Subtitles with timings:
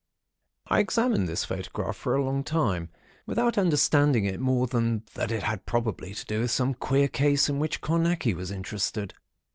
[0.65, 2.89] I examined this photograph for a long time,
[3.27, 7.47] without understanding it more than that it had probably to do with some queer Case
[7.49, 9.13] in which Carnacki was interested.